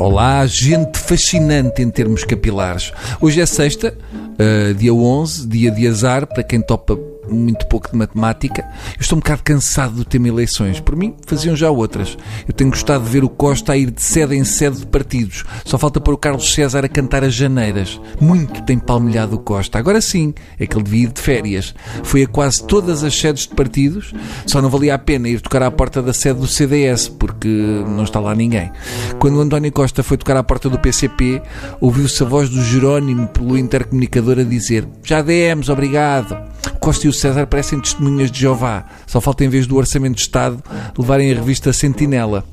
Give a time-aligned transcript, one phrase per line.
[0.00, 2.92] Olá, gente fascinante em termos capilares.
[3.20, 6.96] Hoje é sexta, uh, dia 11, dia de azar, para quem topa
[7.30, 8.62] muito pouco de matemática.
[8.96, 10.80] Eu estou um bocado cansado do tema eleições.
[10.80, 12.16] Por mim, faziam já outras.
[12.46, 15.44] Eu tenho gostado de ver o Costa a ir de sede em sede de partidos.
[15.64, 18.00] Só falta pôr o Carlos César a cantar as janeiras.
[18.20, 19.78] Muito tem palmilhado o Costa.
[19.78, 21.74] Agora sim, é que ele devia ir de férias.
[22.02, 24.12] Foi a quase todas as sedes de partidos.
[24.46, 28.04] Só não valia a pena ir tocar à porta da sede do CDS, porque não
[28.04, 28.70] está lá ninguém.
[29.18, 31.42] Quando António Costa foi tocar à porta do PCP,
[31.80, 36.36] ouviu-se a voz do Jerónimo pelo intercomunicador a dizer: Já demos, obrigado.
[36.80, 38.86] Costa e o César parecem testemunhas de Jeová.
[39.06, 40.62] Só falta, em vez do Orçamento de Estado,
[40.96, 42.44] levarem a revista Sentinela.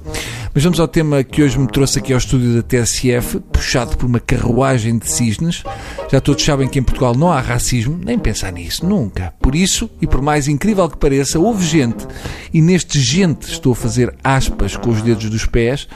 [0.53, 4.05] Mas vamos ao tema que hoje me trouxe aqui ao estúdio da TSF, puxado por
[4.05, 5.63] uma carruagem de cisnes.
[6.09, 9.33] Já todos sabem que em Portugal não há racismo, nem pensar nisso, nunca.
[9.41, 12.07] Por isso, e por mais incrível que pareça, houve gente,
[12.53, 15.89] e neste gente estou a fazer aspas com os dedos dos pés,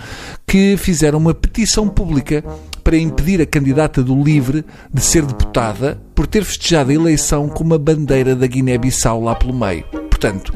[0.46, 2.44] que fizeram uma petição pública
[2.90, 7.64] para impedir a candidata do LIVRE de ser deputada por ter festejado a eleição com
[7.64, 9.84] uma bandeira da Guiné-Bissau lá pelo meio.
[10.10, 10.52] Portanto,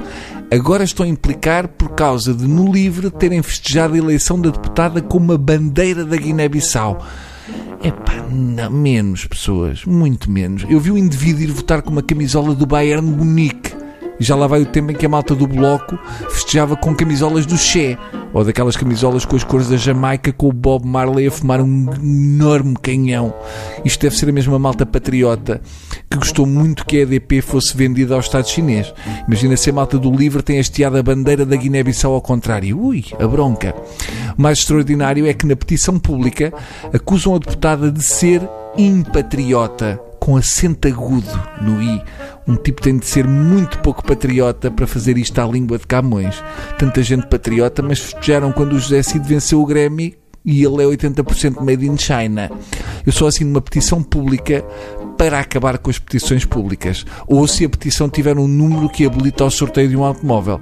[0.52, 5.00] agora estão a implicar por causa de, no LIVRE, terem festejado a eleição da deputada
[5.00, 7.06] com uma bandeira da Guiné-Bissau.
[7.84, 10.66] Epá, não, menos pessoas, muito menos.
[10.68, 13.83] Eu vi um indivíduo ir votar com uma camisola do Bayern Munique.
[14.24, 17.46] E já lá vai o tempo em que a malta do Bloco festejava com camisolas
[17.46, 17.98] do Che.
[18.34, 21.90] Ou daquelas camisolas com as cores da Jamaica com o Bob Marley a fumar um
[22.02, 23.34] enorme canhão.
[23.84, 25.60] Isto deve ser a mesma malta patriota
[26.10, 28.94] que gostou muito que a EDP fosse vendida ao Estado chinês.
[29.28, 32.80] Imagina se a malta do Livre tem hasteado a bandeira da Guiné-Bissau ao contrário.
[32.80, 33.76] Ui, a bronca.
[34.38, 36.54] O mais extraordinário é que na petição pública
[36.94, 38.42] acusam a deputada de ser
[38.78, 41.28] impatriota com acento agudo
[41.62, 42.02] no i.
[42.48, 46.42] Um tipo tem de ser muito pouco patriota para fazer isto à língua de Camões.
[46.80, 50.86] Tanta gente patriota, mas festejaram quando o José Cid venceu o Grammy e ele é
[50.86, 52.50] 80% made in China.
[53.06, 54.64] Eu sou assim numa petição pública
[55.18, 57.06] para acabar com as petições públicas.
[57.28, 60.62] Ou se a petição tiver um número que habilita ao sorteio de um automóvel.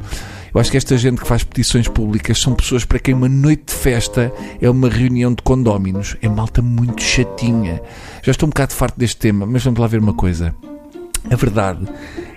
[0.54, 3.68] Eu acho que esta gente que faz petições públicas são pessoas para quem uma noite
[3.68, 6.18] de festa é uma reunião de condóminos.
[6.22, 7.82] É malta muito chatinha.
[8.22, 10.54] Já estou um bocado farto deste tema, mas vamos lá ver uma coisa.
[11.30, 11.88] A verdade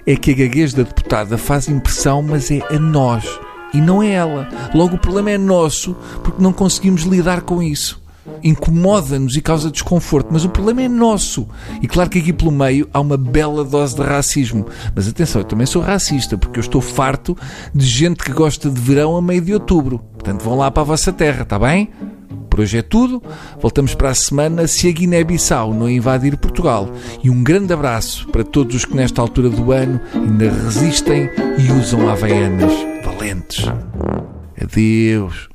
[0.07, 3.25] é que a gaguez da deputada faz impressão, mas é a nós
[3.73, 4.49] e não é ela.
[4.73, 8.04] Logo, o problema é nosso porque não conseguimos lidar com isso
[8.43, 11.47] incomoda-nos e causa desconforto, mas o problema é nosso.
[11.81, 14.67] E claro que aqui pelo meio há uma bela dose de racismo.
[14.95, 17.37] Mas atenção, eu também sou racista, porque eu estou farto
[17.75, 19.99] de gente que gosta de verão a meio de outubro.
[19.99, 21.91] Portanto, vão lá para a vossa terra, está bem?
[22.49, 23.21] Por hoje é tudo.
[23.61, 26.89] Voltamos para a semana se a Guiné-Bissau não invadir Portugal.
[27.23, 31.73] E um grande abraço para todos os que nesta altura do ano ainda resistem e
[31.73, 32.73] usam havaianas
[33.05, 33.65] valentes.
[34.63, 35.49] Adeus.